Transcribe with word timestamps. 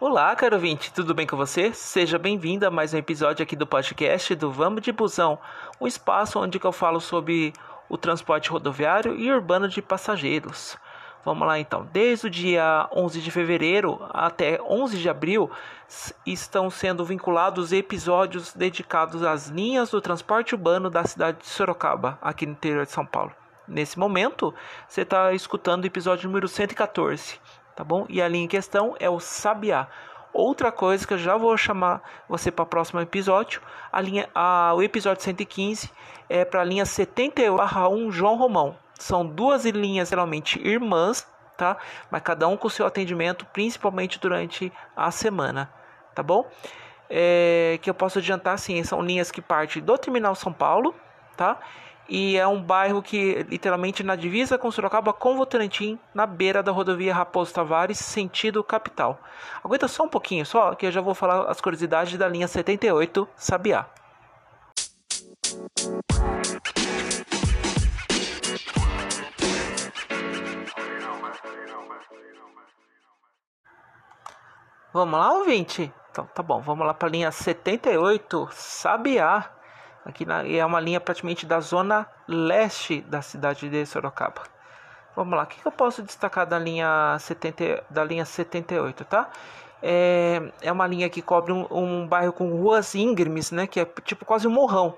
Olá, 0.00 0.34
caro 0.34 0.56
ouvinte, 0.56 0.90
tudo 0.94 1.14
bem 1.14 1.26
com 1.26 1.36
você? 1.36 1.74
Seja 1.74 2.18
bem-vindo 2.18 2.66
a 2.66 2.70
mais 2.70 2.94
um 2.94 2.96
episódio 2.96 3.42
aqui 3.42 3.54
do 3.54 3.66
podcast 3.66 4.34
do 4.34 4.50
Vamos 4.50 4.80
de 4.80 4.92
Busão, 4.92 5.38
um 5.78 5.86
espaço 5.86 6.40
onde 6.40 6.58
eu 6.58 6.72
falo 6.72 7.02
sobre 7.02 7.52
o 7.86 7.98
transporte 7.98 8.48
rodoviário 8.48 9.14
e 9.14 9.30
urbano 9.30 9.68
de 9.68 9.82
passageiros. 9.82 10.78
Vamos 11.22 11.46
lá 11.46 11.58
então. 11.58 11.86
Desde 11.92 12.28
o 12.28 12.30
dia 12.30 12.88
11 12.96 13.20
de 13.20 13.30
fevereiro 13.30 14.00
até 14.08 14.58
11 14.62 14.96
de 14.96 15.06
abril 15.06 15.50
estão 16.24 16.70
sendo 16.70 17.04
vinculados 17.04 17.70
episódios 17.70 18.54
dedicados 18.54 19.22
às 19.22 19.48
linhas 19.48 19.90
do 19.90 20.00
transporte 20.00 20.54
urbano 20.54 20.88
da 20.88 21.04
cidade 21.04 21.40
de 21.40 21.48
Sorocaba, 21.48 22.18
aqui 22.22 22.46
no 22.46 22.52
interior 22.52 22.86
de 22.86 22.92
São 22.92 23.04
Paulo. 23.04 23.32
Nesse 23.68 23.98
momento, 23.98 24.54
você 24.88 25.02
está 25.02 25.34
escutando 25.34 25.84
o 25.84 25.86
episódio 25.86 26.26
número 26.26 26.48
114 26.48 27.38
tá 27.74 27.84
bom? 27.84 28.06
E 28.08 28.20
a 28.20 28.28
linha 28.28 28.44
em 28.44 28.48
questão 28.48 28.94
é 28.98 29.08
o 29.08 29.20
Sabiá. 29.20 29.88
Outra 30.32 30.70
coisa 30.70 31.06
que 31.06 31.14
eu 31.14 31.18
já 31.18 31.36
vou 31.36 31.56
chamar 31.56 32.02
você 32.28 32.50
para 32.50 32.62
o 32.62 32.66
próximo 32.66 33.00
episódio, 33.00 33.60
a 33.90 34.00
linha, 34.00 34.28
a, 34.34 34.72
o 34.74 34.82
episódio 34.82 35.22
115 35.22 35.90
é 36.28 36.44
para 36.44 36.60
a 36.60 36.64
linha 36.64 36.84
71/1 36.84 38.12
João 38.12 38.36
Romão. 38.36 38.76
São 38.98 39.26
duas 39.26 39.64
linhas 39.64 40.10
geralmente 40.10 40.60
irmãs, 40.64 41.26
tá? 41.56 41.76
Mas 42.10 42.22
cada 42.22 42.46
um 42.46 42.56
com 42.56 42.68
seu 42.68 42.86
atendimento, 42.86 43.44
principalmente 43.46 44.20
durante 44.20 44.72
a 44.96 45.10
semana, 45.10 45.70
tá 46.14 46.22
bom? 46.22 46.48
É, 47.08 47.78
que 47.82 47.90
eu 47.90 47.94
posso 47.94 48.20
adiantar 48.20 48.56
sim, 48.56 48.84
são 48.84 49.02
linhas 49.02 49.32
que 49.32 49.42
partem 49.42 49.82
do 49.82 49.98
terminal 49.98 50.34
São 50.36 50.52
Paulo, 50.52 50.94
tá? 51.36 51.58
E 52.10 52.36
é 52.36 52.46
um 52.46 52.60
bairro 52.60 53.00
que 53.00 53.46
literalmente 53.48 54.02
na 54.02 54.16
divisa 54.16 54.58
com 54.58 54.68
Sorocaba 54.68 55.12
com 55.12 55.36
Votorantim, 55.36 55.96
na 56.12 56.26
beira 56.26 56.60
da 56.60 56.72
rodovia 56.72 57.14
Raposo 57.14 57.54
Tavares, 57.54 57.98
sentido 57.98 58.64
capital. 58.64 59.20
Aguenta 59.62 59.86
só 59.86 60.02
um 60.02 60.08
pouquinho 60.08 60.44
só, 60.44 60.74
que 60.74 60.86
eu 60.86 60.90
já 60.90 61.00
vou 61.00 61.14
falar 61.14 61.48
as 61.48 61.60
curiosidades 61.60 62.18
da 62.18 62.28
linha 62.28 62.48
78 62.48 63.28
Sabiá. 63.36 63.86
Vamos 74.92 75.20
lá, 75.20 75.32
ouvinte? 75.34 75.92
Então, 76.10 76.26
tá 76.34 76.42
bom, 76.42 76.60
vamos 76.60 76.84
lá 76.84 76.92
para 76.92 77.06
a 77.06 77.12
linha 77.12 77.30
78 77.30 78.48
Sabiá. 78.50 79.59
Aqui 80.04 80.24
na, 80.24 80.46
é 80.46 80.64
uma 80.64 80.80
linha 80.80 81.00
praticamente 81.00 81.44
da 81.44 81.60
zona 81.60 82.06
leste 82.26 83.02
da 83.02 83.20
cidade 83.20 83.68
de 83.68 83.84
Sorocaba. 83.84 84.42
Vamos 85.14 85.36
lá, 85.36 85.42
o 85.42 85.46
que, 85.46 85.60
que 85.60 85.66
eu 85.66 85.72
posso 85.72 86.02
destacar 86.02 86.46
da 86.46 86.58
linha, 86.58 87.16
70, 87.18 87.84
da 87.90 88.02
linha 88.02 88.24
78, 88.24 89.04
tá? 89.04 89.28
É, 89.82 90.52
é 90.62 90.72
uma 90.72 90.86
linha 90.86 91.08
que 91.10 91.20
cobre 91.20 91.52
um, 91.52 91.66
um 91.70 92.06
bairro 92.06 92.32
com 92.32 92.50
ruas 92.50 92.94
íngremes, 92.94 93.50
né? 93.50 93.66
Que 93.66 93.80
é 93.80 93.84
tipo 94.04 94.24
quase 94.24 94.46
um 94.46 94.50
morrão. 94.50 94.96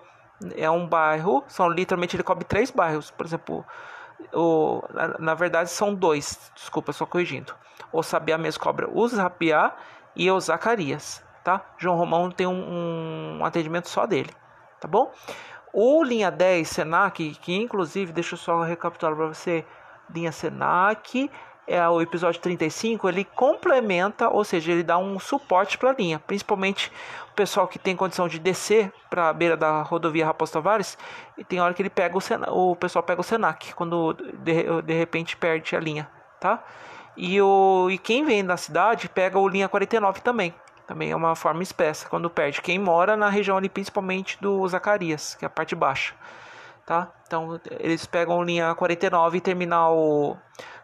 É 0.57 0.71
um 0.71 0.87
bairro, 0.87 1.43
são 1.49 1.69
literalmente 1.69 2.15
ele 2.15 2.23
cobre 2.23 2.45
três 2.45 2.71
bairros. 2.71 3.11
Por 3.11 3.27
exemplo, 3.27 3.65
o, 4.33 4.83
na, 4.91 5.19
na 5.19 5.35
verdade 5.35 5.71
são 5.71 5.95
dois, 5.95 6.53
desculpa, 6.55 6.93
só 6.93 7.07
corrigindo. 7.07 7.55
O 7.93 8.03
Sabiá 8.03 8.39
mesmo 8.39 8.63
cobra 8.63 8.89
o 8.91 9.09
Zapiá 9.09 9.73
e 10.15 10.31
o 10.31 10.39
Zacarias, 10.39 11.25
tá? 11.43 11.61
João 11.79 11.97
Romão 11.97 12.31
tem 12.31 12.47
um, 12.47 13.39
um 13.39 13.45
atendimento 13.45 13.89
só 13.89 14.07
dele 14.07 14.31
tá 14.83 14.89
bom? 14.89 15.13
O 15.73 16.03
linha 16.03 16.31
10 16.31 16.69
Senac, 16.69 17.31
que 17.41 17.55
inclusive, 17.55 18.13
deixa 18.13 18.35
eu 18.35 18.39
só 18.39 18.61
recapitular 18.61 19.17
para 19.17 19.29
você, 19.29 19.65
linha 20.13 20.33
Senac, 20.33 21.31
é 21.67 21.89
o 21.89 22.03
episódio 22.03 22.41
35, 22.41 23.09
ele 23.09 23.25
complementa, 23.25 24.29
ou 24.29 24.45
seja, 24.45 24.73
ele 24.73 24.83
dá 24.83 24.99
um 24.99 25.19
suporte 25.19 25.79
para 25.79 25.91
a 25.91 25.95
linha, 25.95 26.19
principalmente 26.19 26.93
o 27.31 27.35
pessoal 27.35 27.69
que 27.69 27.79
tem 27.79 27.97
condição 27.97 28.27
de 28.27 28.39
descer 28.39 28.93
para 29.09 29.29
a 29.29 29.33
beira 29.33 29.57
da 29.57 29.81
rodovia 29.83 30.27
Raposo 30.27 30.53
Tavares, 30.53 30.99
e 31.39 31.45
tem 31.45 31.61
hora 31.61 31.73
que 31.73 31.81
ele 31.81 31.89
pega 31.89 32.19
o 32.19 32.21
Senac, 32.21 32.53
o 32.53 32.75
pessoal 32.75 33.03
pega 33.03 33.21
o 33.21 33.25
Senac 33.25 33.73
quando 33.75 34.13
de, 34.13 34.83
de 34.83 34.93
repente 34.93 35.37
perde 35.37 35.77
a 35.77 35.81
linha, 35.81 36.11
tá? 36.41 36.63
E 37.17 37.41
o 37.41 37.89
e 37.91 37.97
quem 37.99 38.25
vem 38.25 38.45
da 38.45 38.57
cidade 38.57 39.09
pega 39.09 39.39
o 39.39 39.47
linha 39.47 39.69
49 39.69 40.21
também. 40.21 40.53
Também 40.87 41.11
é 41.11 41.17
uma 41.17 41.35
forma 41.35 41.63
espessa 41.63 42.09
quando 42.09 42.29
perde. 42.29 42.61
Quem 42.61 42.79
mora 42.79 43.17
na 43.17 43.29
região 43.29 43.57
ali, 43.57 43.69
principalmente 43.69 44.41
do 44.41 44.67
Zacarias, 44.69 45.35
que 45.35 45.45
é 45.45 45.47
a 45.47 45.51
parte 45.51 45.75
baixa. 45.75 46.15
Tá? 46.85 47.13
Então 47.27 47.61
eles 47.79 48.05
pegam 48.05 48.43
linha 48.43 48.75
49 48.75 49.39
e 49.39 49.41
terminal 49.41 50.37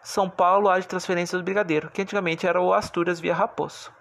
São 0.02 0.30
Paulo, 0.30 0.68
área 0.68 0.80
de 0.80 0.88
transferência 0.88 1.36
do 1.36 1.44
Brigadeiro, 1.44 1.90
que 1.90 2.00
antigamente 2.00 2.46
era 2.46 2.60
o 2.60 2.72
Astúrias 2.72 3.18
via 3.18 3.34
Raposo. 3.34 3.92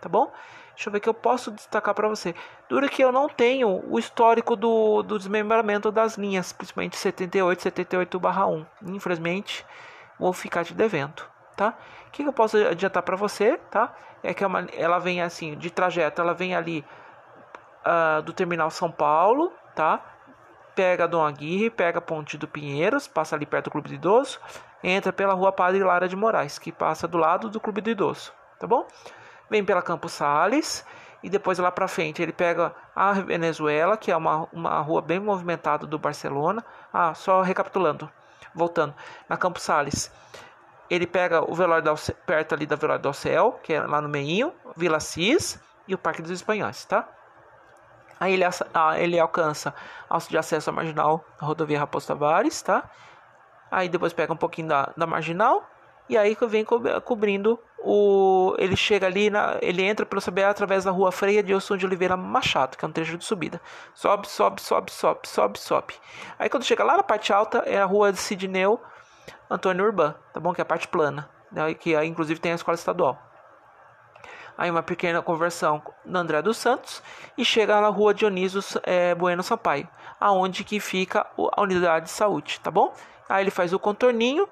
Tá 0.00 0.08
bom? 0.08 0.32
Deixa 0.74 0.88
eu 0.88 0.92
ver 0.92 0.98
que 0.98 1.08
eu 1.08 1.14
posso 1.14 1.52
destacar 1.52 1.94
para 1.94 2.08
você. 2.08 2.34
Dura 2.68 2.88
que 2.88 3.02
eu 3.02 3.12
não 3.12 3.28
tenho 3.28 3.84
o 3.88 3.96
histórico 3.96 4.56
do, 4.56 5.02
do 5.02 5.16
desmembramento 5.16 5.92
das 5.92 6.18
linhas, 6.18 6.52
principalmente 6.52 6.96
78, 6.96 7.62
78/1. 7.62 8.66
Infelizmente, 8.88 9.64
vou 10.18 10.32
ficar 10.32 10.64
te 10.64 10.74
devendo 10.74 11.33
tá? 11.56 11.74
O 12.08 12.10
que, 12.10 12.22
eu 12.22 12.32
posso 12.32 12.56
adiantar 12.56 13.02
para 13.02 13.16
você, 13.16 13.58
tá? 13.70 13.92
É 14.22 14.32
que 14.32 14.42
é 14.42 14.46
uma, 14.46 14.66
ela 14.72 14.98
vem 14.98 15.20
assim, 15.20 15.56
de 15.56 15.70
trajeto, 15.70 16.20
ela 16.20 16.34
vem 16.34 16.54
ali 16.54 16.84
uh, 17.84 18.22
do 18.22 18.32
terminal 18.32 18.70
São 18.70 18.90
Paulo, 18.90 19.52
tá? 19.74 20.00
Pega 20.74 21.06
Dom 21.06 21.24
Aguirre, 21.24 21.70
pega 21.70 22.00
Ponte 22.00 22.36
do 22.36 22.48
Pinheiros, 22.48 23.06
passa 23.06 23.36
ali 23.36 23.46
perto 23.46 23.66
do 23.66 23.70
Clube 23.70 23.88
do 23.88 23.94
Idoso, 23.94 24.40
entra 24.82 25.12
pela 25.12 25.34
Rua 25.34 25.52
Padre 25.52 25.82
Lara 25.84 26.08
de 26.08 26.16
Moraes, 26.16 26.58
que 26.58 26.72
passa 26.72 27.06
do 27.06 27.18
lado 27.18 27.48
do 27.48 27.60
Clube 27.60 27.80
do 27.80 27.90
Idoso, 27.90 28.32
tá 28.58 28.66
bom? 28.66 28.86
Vem 29.48 29.64
pela 29.64 29.82
Campos 29.82 30.12
Sales 30.12 30.84
e 31.22 31.30
depois 31.30 31.58
lá 31.58 31.70
para 31.70 31.86
frente 31.86 32.20
ele 32.20 32.32
pega 32.32 32.74
a 32.94 33.12
Venezuela, 33.12 33.96
que 33.96 34.10
é 34.10 34.16
uma, 34.16 34.48
uma 34.52 34.80
rua 34.80 35.00
bem 35.00 35.20
movimentada 35.20 35.86
do 35.86 35.98
Barcelona. 35.98 36.64
Ah, 36.92 37.14
só 37.14 37.40
recapitulando, 37.40 38.10
voltando, 38.54 38.94
na 39.28 39.36
Campos 39.36 39.62
Sales 39.62 40.12
ele 40.90 41.06
pega 41.06 41.42
o 41.48 41.54
velório 41.54 41.82
da, 41.82 41.94
perto 42.26 42.54
ali 42.54 42.66
da 42.66 42.76
velório 42.76 43.02
do 43.02 43.12
Céu, 43.12 43.58
que 43.62 43.72
é 43.72 43.80
lá 43.80 44.00
no 44.00 44.08
meinho, 44.08 44.52
Vila 44.76 45.00
Cis 45.00 45.58
e 45.88 45.94
o 45.94 45.98
Parque 45.98 46.22
dos 46.22 46.30
Espanhóis, 46.30 46.84
tá? 46.84 47.08
Aí 48.18 48.32
ele, 48.34 48.44
ah, 48.44 48.98
ele 48.98 49.18
alcança 49.18 49.74
alça 50.08 50.30
de 50.30 50.38
acesso 50.38 50.70
à 50.70 50.72
marginal 50.72 51.24
da 51.40 51.46
rodovia 51.46 51.78
Raposo 51.78 52.06
Tavares, 52.06 52.62
tá? 52.62 52.88
Aí 53.70 53.88
depois 53.88 54.12
pega 54.12 54.32
um 54.32 54.36
pouquinho 54.36 54.68
da, 54.68 54.92
da 54.96 55.06
marginal 55.06 55.68
e 56.08 56.16
aí 56.16 56.36
vem 56.48 56.64
co 56.64 56.80
cobrindo 57.02 57.58
o. 57.78 58.54
Ele 58.58 58.76
chega 58.76 59.06
ali, 59.06 59.30
na, 59.30 59.58
ele 59.60 59.82
entra 59.82 60.04
pelo 60.04 60.22
CBA 60.22 60.48
através 60.48 60.84
da 60.84 60.90
rua 60.90 61.10
Freia 61.10 61.42
de 61.42 61.52
Wilson 61.52 61.76
de 61.76 61.86
Oliveira 61.86 62.16
Machado, 62.16 62.76
que 62.76 62.84
é 62.84 62.88
um 62.88 62.92
trecho 62.92 63.16
de 63.16 63.24
subida. 63.24 63.60
Sobe, 63.94 64.28
sobe, 64.28 64.60
sobe, 64.60 64.92
sobe, 64.92 65.26
sobe, 65.26 65.58
sobe. 65.58 65.94
Aí 66.38 66.48
quando 66.48 66.64
chega 66.64 66.84
lá 66.84 66.96
na 66.96 67.02
parte 67.02 67.32
alta 67.32 67.58
é 67.66 67.80
a 67.80 67.84
rua 67.84 68.12
de 68.12 68.18
Sidneu 68.18 68.80
Antônio 69.50 69.84
Urban, 69.84 70.14
tá 70.32 70.40
bom? 70.40 70.52
Que 70.52 70.60
é 70.60 70.62
a 70.62 70.66
parte 70.66 70.88
plana, 70.88 71.28
né? 71.50 71.74
que 71.74 71.94
inclusive 72.04 72.40
tem 72.40 72.52
a 72.52 72.56
escola 72.56 72.74
estadual. 72.74 73.18
Aí 74.56 74.70
uma 74.70 74.82
pequena 74.82 75.20
conversão 75.20 75.82
no 76.04 76.18
André 76.18 76.40
dos 76.40 76.56
Santos 76.56 77.02
e 77.36 77.44
chega 77.44 77.80
na 77.80 77.88
rua 77.88 78.14
Dionísio 78.14 78.60
é, 78.84 79.14
Bueno 79.14 79.42
Sampaio, 79.42 79.88
aonde 80.20 80.62
que 80.62 80.78
fica 80.78 81.26
a 81.36 81.60
unidade 81.60 82.06
de 82.06 82.12
saúde, 82.12 82.60
tá 82.60 82.70
bom? 82.70 82.94
Aí 83.28 83.42
ele 83.42 83.50
faz 83.50 83.72
o 83.72 83.78
contorninho, 83.78 84.48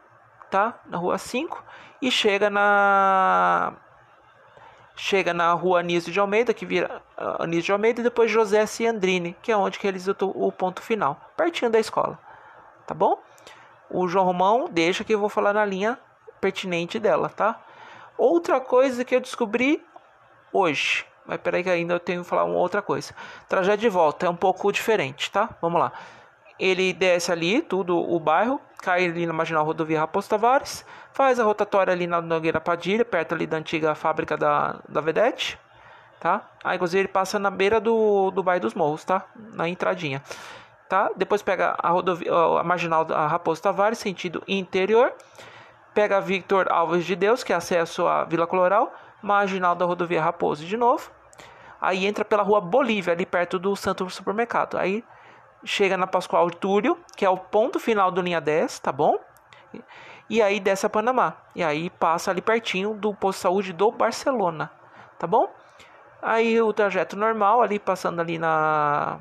tá? 0.50 0.80
Na 0.86 0.98
rua 0.98 1.18
5 1.18 1.62
e 2.00 2.10
chega 2.10 2.50
na 2.50 3.74
chega 4.94 5.32
na 5.32 5.52
rua 5.52 5.80
Anísio 5.80 6.12
de 6.12 6.20
Almeida, 6.20 6.52
que 6.52 6.66
vira 6.66 7.00
uh, 7.16 7.42
Anísio 7.42 7.64
de 7.64 7.72
Almeida, 7.72 8.00
e 8.00 8.04
depois 8.04 8.30
José 8.30 8.66
Ciandrini, 8.66 9.36
que 9.40 9.50
é 9.50 9.56
onde 9.56 9.78
que 9.78 9.86
eles 9.86 10.06
o 10.06 10.52
ponto 10.52 10.82
final, 10.82 11.18
pertinho 11.36 11.70
da 11.70 11.78
escola, 11.78 12.18
tá 12.86 12.94
bom? 12.94 13.18
O 13.92 14.08
João 14.08 14.24
Romão 14.24 14.68
deixa 14.70 15.04
que 15.04 15.14
eu 15.14 15.18
vou 15.18 15.28
falar 15.28 15.52
na 15.52 15.64
linha 15.64 15.98
pertinente 16.40 16.98
dela, 16.98 17.28
tá? 17.28 17.60
Outra 18.16 18.60
coisa 18.60 19.04
que 19.04 19.14
eu 19.14 19.20
descobri 19.20 19.84
hoje, 20.52 21.04
mas 21.26 21.40
peraí 21.40 21.62
que 21.62 21.70
ainda 21.70 21.94
eu 21.94 22.00
tenho 22.00 22.22
que 22.22 22.28
falar 22.28 22.44
uma 22.44 22.58
outra 22.58 22.82
coisa. 22.82 23.14
Trajeto 23.48 23.80
de 23.80 23.88
volta 23.88 24.26
é 24.26 24.28
um 24.28 24.36
pouco 24.36 24.72
diferente, 24.72 25.30
tá? 25.30 25.50
Vamos 25.60 25.80
lá. 25.80 25.92
Ele 26.58 26.92
desce 26.92 27.30
ali, 27.30 27.62
tudo 27.62 27.96
o 27.98 28.18
bairro, 28.18 28.60
cai 28.82 29.04
ali 29.04 29.26
na 29.26 29.32
marginal 29.32 29.64
rodovia 29.64 30.00
Raposo 30.00 30.28
Tavares, 30.28 30.84
faz 31.12 31.38
a 31.38 31.44
rotatória 31.44 31.92
ali 31.92 32.06
na 32.06 32.20
Nogueira 32.20 32.60
Padilha, 32.60 33.04
perto 33.04 33.34
ali 33.34 33.46
da 33.46 33.56
antiga 33.56 33.94
fábrica 33.94 34.36
da, 34.36 34.80
da 34.88 35.00
Vedete, 35.00 35.58
tá? 36.20 36.48
Aí, 36.62 36.76
inclusive, 36.76 37.00
ele 37.00 37.08
passa 37.08 37.38
na 37.38 37.50
beira 37.50 37.80
do, 37.80 38.30
do 38.30 38.42
bairro 38.42 38.62
dos 38.62 38.74
Morros, 38.74 39.04
tá? 39.04 39.24
Na 39.54 39.68
entradinha 39.68 40.22
tá? 40.92 41.10
Depois 41.16 41.40
pega 41.40 41.74
a 41.78 41.88
rodovia, 41.88 42.30
a 42.30 42.62
marginal 42.62 43.02
da 43.02 43.26
Raposo 43.26 43.62
Tavares, 43.62 43.98
sentido 43.98 44.42
interior. 44.46 45.14
Pega 45.94 46.18
a 46.18 46.20
Victor 46.20 46.70
Alves 46.70 47.06
de 47.06 47.16
Deus, 47.16 47.42
que 47.42 47.50
é 47.50 47.56
acesso 47.56 48.06
à 48.06 48.24
Vila 48.24 48.46
Coloral, 48.46 48.92
marginal 49.22 49.74
da 49.74 49.86
rodovia 49.86 50.20
Raposo 50.20 50.66
de 50.66 50.76
novo. 50.76 51.10
Aí 51.80 52.04
entra 52.04 52.26
pela 52.26 52.42
rua 52.42 52.60
Bolívia, 52.60 53.14
ali 53.14 53.24
perto 53.24 53.58
do 53.58 53.74
Santo 53.74 54.08
Supermercado. 54.10 54.76
Aí 54.76 55.02
chega 55.64 55.96
na 55.96 56.06
Pascoal 56.06 56.50
Túlio, 56.50 56.98
que 57.16 57.24
é 57.24 57.30
o 57.30 57.38
ponto 57.38 57.80
final 57.80 58.10
do 58.10 58.20
linha 58.20 58.40
10, 58.40 58.80
tá 58.80 58.92
bom? 58.92 59.18
E 60.28 60.42
aí 60.42 60.60
desce 60.60 60.84
a 60.84 60.90
Panamá. 60.90 61.38
E 61.54 61.64
aí 61.64 61.88
passa 61.88 62.30
ali 62.30 62.42
pertinho 62.42 62.92
do 62.92 63.14
posto 63.14 63.38
de 63.38 63.42
saúde 63.42 63.72
do 63.72 63.90
Barcelona 63.90 64.70
tá 65.22 65.26
bom? 65.28 65.48
Aí 66.20 66.60
o 66.60 66.72
trajeto 66.72 67.16
normal 67.16 67.62
ali 67.62 67.78
passando 67.78 68.20
ali 68.20 68.38
na 68.38 69.20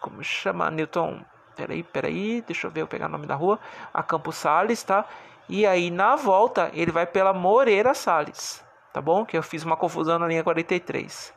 como 0.00 0.22
chama 0.22 0.70
Newton 0.70 1.24
peraí, 1.60 1.82
peraí, 1.82 2.42
deixa 2.42 2.66
eu 2.66 2.70
ver, 2.70 2.82
eu 2.82 2.86
pegar 2.86 3.06
o 3.06 3.08
nome 3.10 3.26
da 3.26 3.34
rua, 3.34 3.58
a 3.92 4.02
Campos 4.02 4.36
Sales, 4.36 4.82
tá? 4.82 5.04
E 5.48 5.66
aí 5.66 5.90
na 5.90 6.16
volta 6.16 6.70
ele 6.72 6.90
vai 6.90 7.06
pela 7.06 7.32
Moreira 7.32 7.92
Sales, 7.92 8.64
tá 8.92 9.00
bom? 9.00 9.26
Que 9.26 9.36
eu 9.36 9.42
fiz 9.42 9.62
uma 9.64 9.76
confusão 9.76 10.18
na 10.18 10.26
linha 10.26 10.42
43, 10.42 11.34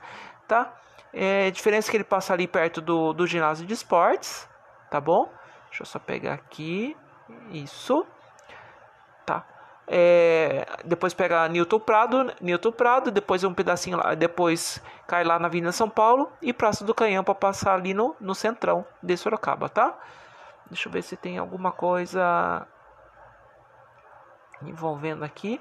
tá? 0.48 0.74
É, 1.14 1.52
diferença 1.52 1.90
é 1.90 1.92
que 1.92 1.98
ele 1.98 2.04
passa 2.04 2.34
ali 2.34 2.48
perto 2.48 2.82
do, 2.82 3.14
do 3.14 3.28
ginásio 3.28 3.66
de 3.66 3.74
esportes, 3.74 4.48
tá 4.90 5.00
bom? 5.02 5.32
Deixa 5.70 5.84
eu 5.84 5.86
só 5.86 6.00
pegar 6.00 6.34
aqui, 6.34 6.96
isso? 7.52 8.06
É, 9.88 10.66
depois 10.86 11.14
pega 11.14 11.48
Newton 11.50 11.80
Prado, 11.80 12.34
Newton 12.42 12.72
Prado, 12.72 13.12
depois 13.12 13.44
um 13.44 13.54
pedacinho 13.54 13.98
lá, 13.98 14.16
depois 14.16 14.82
cai 15.08 15.24
lá 15.24 15.38
na 15.38 15.48
Avenida 15.48 15.72
São 15.74 15.90
Paulo 15.90 16.32
e 16.42 16.54
Praça 16.54 16.86
do 16.86 16.94
Canhão 16.94 17.24
para 17.24 17.36
passar 17.36 17.76
ali 17.76 17.94
no, 17.94 18.16
no 18.20 18.34
centrão 18.34 18.86
de 19.02 19.18
Sorocaba, 19.18 19.68
tá? 19.68 19.98
Deixa 20.70 20.88
eu 20.88 20.92
ver 20.92 21.02
se 21.02 21.18
tem 21.18 21.38
alguma 21.38 21.72
coisa 21.72 22.66
envolvendo 24.62 25.24
aqui. 25.24 25.60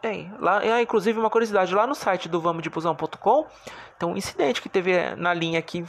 Tem. 0.00 0.34
Lá, 0.38 0.64
é, 0.64 0.82
inclusive, 0.82 1.18
uma 1.18 1.30
curiosidade: 1.30 1.74
lá 1.74 1.86
no 1.86 1.94
site 1.94 2.28
do 2.28 2.40
vamosdepusão.com 2.40 3.46
tem 3.98 4.08
um 4.08 4.16
incidente 4.16 4.60
que 4.60 4.68
teve 4.68 5.14
na 5.16 5.32
linha 5.32 5.58
aqui, 5.58 5.82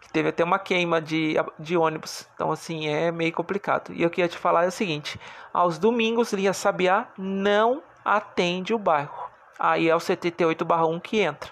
que 0.00 0.03
teve 0.14 0.28
até 0.28 0.44
uma 0.44 0.60
queima 0.60 1.02
de, 1.02 1.34
de 1.58 1.76
ônibus. 1.76 2.26
Então, 2.34 2.52
assim, 2.52 2.86
é 2.86 3.10
meio 3.10 3.32
complicado. 3.32 3.92
E 3.92 4.00
eu 4.00 4.08
queria 4.08 4.28
te 4.28 4.38
falar 4.38 4.64
é 4.64 4.68
o 4.68 4.72
seguinte: 4.72 5.20
aos 5.52 5.76
domingos, 5.76 6.32
linha 6.32 6.52
Sabiá 6.52 7.08
não 7.18 7.82
atende 8.04 8.72
o 8.72 8.78
bairro. 8.78 9.28
Aí 9.58 9.88
é 9.88 9.94
o 9.94 9.98
CTT8/1 9.98 11.00
que 11.00 11.18
entra, 11.18 11.50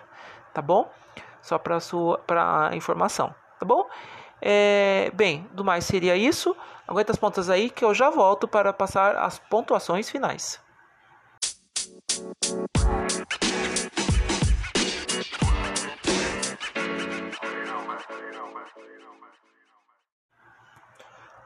tá 0.54 0.62
bom? 0.62 0.88
Só 1.42 1.58
para 1.58 1.80
sua 1.80 2.18
pra 2.18 2.70
informação, 2.72 3.34
tá 3.58 3.66
bom? 3.66 3.86
É, 4.40 5.10
bem, 5.12 5.46
do 5.52 5.64
mais 5.64 5.84
seria 5.84 6.16
isso. 6.16 6.56
Aguenta 6.86 7.12
as 7.12 7.18
pontas 7.18 7.50
aí 7.50 7.68
que 7.68 7.84
eu 7.84 7.92
já 7.92 8.10
volto 8.10 8.46
para 8.46 8.72
passar 8.72 9.16
as 9.16 9.38
pontuações 9.38 10.08
finais. 10.08 10.60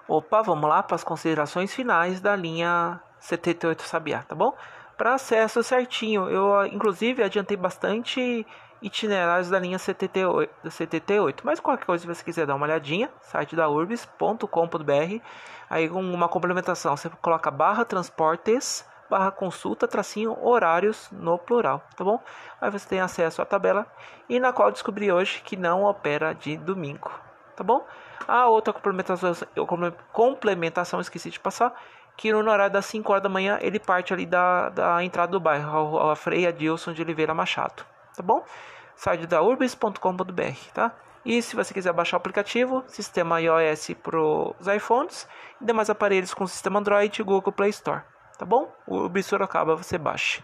Opa, 0.08 0.42
vamos 0.42 0.68
lá 0.68 0.82
para 0.82 0.94
as 0.94 1.02
considerações 1.02 1.74
finais 1.74 2.20
da 2.20 2.36
linha 2.36 3.00
78 3.18 3.82
Sabiá, 3.82 4.22
tá 4.22 4.34
bom? 4.34 4.56
Para 4.96 5.14
acesso 5.14 5.62
certinho, 5.62 6.30
eu 6.30 6.64
inclusive 6.66 7.22
adiantei 7.22 7.56
bastante 7.56 8.46
itinerários 8.80 9.50
da 9.50 9.58
linha 9.58 9.78
CTT8, 9.78 10.48
CTT8. 10.66 11.40
Mas 11.42 11.60
qualquer 11.60 11.84
coisa, 11.84 12.02
se 12.02 12.06
você 12.06 12.24
quiser 12.24 12.46
dar 12.46 12.54
uma 12.54 12.66
olhadinha, 12.66 13.10
site 13.20 13.56
da 13.56 13.68
urbis.com.br, 13.68 15.20
aí 15.68 15.88
com 15.88 16.00
uma 16.00 16.28
complementação, 16.28 16.96
você 16.96 17.10
coloca 17.20 17.50
barra 17.50 17.84
transportes, 17.84 18.86
barra 19.08 19.30
consulta, 19.30 19.86
tracinho, 19.86 20.36
horários 20.40 21.08
no 21.12 21.38
plural, 21.38 21.82
tá 21.96 22.04
bom? 22.04 22.20
Aí 22.60 22.70
você 22.70 22.88
tem 22.88 23.00
acesso 23.00 23.40
à 23.40 23.44
tabela 23.44 23.86
e 24.28 24.40
na 24.40 24.52
qual 24.52 24.70
descobri 24.70 25.10
hoje 25.10 25.42
que 25.42 25.56
não 25.56 25.84
opera 25.84 26.34
de 26.34 26.56
domingo, 26.56 27.10
tá 27.54 27.62
bom? 27.62 27.86
A 28.26 28.46
outra 28.46 28.72
complementação, 28.72 29.32
eu 29.54 29.66
complementação 30.12 31.00
esqueci 31.00 31.30
de 31.30 31.38
passar, 31.38 31.74
que 32.16 32.32
no 32.32 32.38
horário 32.38 32.72
das 32.72 32.86
5 32.86 33.10
horas 33.10 33.22
da 33.22 33.28
manhã 33.28 33.58
ele 33.60 33.78
parte 33.78 34.12
ali 34.12 34.26
da, 34.26 34.70
da 34.70 35.04
entrada 35.04 35.32
do 35.32 35.40
bairro, 35.40 36.10
a 36.10 36.16
Freia 36.16 36.52
Dilson 36.52 36.92
de 36.92 37.02
Oliveira 37.02 37.34
Machado, 37.34 37.84
tá 38.16 38.22
bom? 38.22 38.44
Site 38.96 39.26
da 39.26 39.42
urbis.com.br, 39.42 40.72
tá? 40.72 40.92
E 41.24 41.42
se 41.42 41.56
você 41.56 41.74
quiser 41.74 41.92
baixar 41.92 42.16
o 42.16 42.18
aplicativo, 42.18 42.84
sistema 42.86 43.40
iOS 43.40 43.90
para 44.00 44.18
os 44.18 44.66
iPhones 44.68 45.28
e 45.60 45.64
demais 45.64 45.90
aparelhos 45.90 46.32
com 46.32 46.46
sistema 46.46 46.78
Android 46.78 47.20
Google 47.22 47.52
Play 47.52 47.70
Store, 47.70 48.02
tá 48.38 48.44
bom? 48.44 48.72
O 48.86 48.96
Urbis 48.96 49.26
Sorocaba 49.26 49.74
você 49.76 49.98
baixe. 49.98 50.42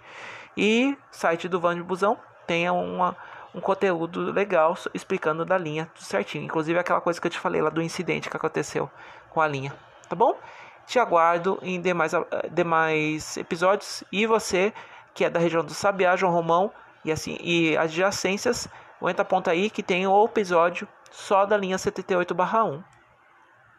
E 0.56 0.96
site 1.10 1.48
do 1.48 1.60
Van 1.60 1.74
de 1.74 1.82
Busão 1.82 2.18
tem 2.46 2.68
uma 2.68 3.16
um 3.54 3.60
conteúdo 3.60 4.32
legal 4.32 4.76
explicando 4.94 5.44
da 5.44 5.58
linha 5.58 5.90
tudo 5.94 6.04
certinho. 6.04 6.44
Inclusive 6.44 6.78
aquela 6.78 7.00
coisa 7.00 7.20
que 7.20 7.26
eu 7.26 7.30
te 7.30 7.38
falei 7.38 7.60
lá 7.60 7.70
do 7.70 7.82
incidente 7.82 8.30
que 8.30 8.36
aconteceu 8.36 8.90
com 9.30 9.40
a 9.40 9.48
linha. 9.48 9.74
Tá 10.08 10.16
bom? 10.16 10.36
Te 10.86 10.98
aguardo 10.98 11.58
em 11.62 11.80
demais, 11.80 12.12
demais 12.50 13.36
episódios. 13.36 14.02
E 14.10 14.26
você, 14.26 14.72
que 15.14 15.24
é 15.24 15.30
da 15.30 15.38
região 15.38 15.64
do 15.64 15.74
Sabiá, 15.74 16.16
João 16.16 16.32
Romão 16.32 16.72
e 17.04 17.12
assim 17.12 17.36
e 17.40 17.76
adjacências, 17.76 18.68
aguenta 19.00 19.22
a 19.22 19.24
ponta 19.24 19.50
aí 19.50 19.70
que 19.70 19.82
tem 19.82 20.06
o 20.06 20.24
episódio 20.24 20.88
só 21.10 21.44
da 21.44 21.56
linha 21.56 21.76
78/1. 21.76 22.82